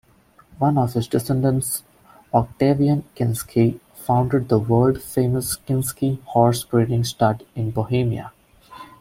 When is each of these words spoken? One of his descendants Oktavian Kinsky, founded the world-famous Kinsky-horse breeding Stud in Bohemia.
One 0.57 0.79
of 0.79 0.93
his 0.93 1.07
descendants 1.07 1.83
Oktavian 2.33 3.03
Kinsky, 3.15 3.79
founded 3.93 4.49
the 4.49 4.57
world-famous 4.57 5.57
Kinsky-horse 5.57 6.63
breeding 6.63 7.03
Stud 7.03 7.45
in 7.53 7.69
Bohemia. 7.69 8.31